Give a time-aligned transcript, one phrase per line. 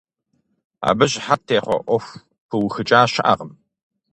[0.89, 2.17] Абы щыхьэт техъуэ Ӏуэху
[2.49, 3.51] пыухыкӀа щыӀэкъым.